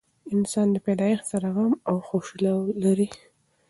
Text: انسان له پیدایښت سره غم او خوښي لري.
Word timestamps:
انسان 0.35 0.67
له 0.75 0.79
پیدایښت 0.85 1.25
سره 1.31 1.47
غم 1.55 1.73
او 1.89 1.95
خوښي 2.07 2.37
لري. 2.83 3.07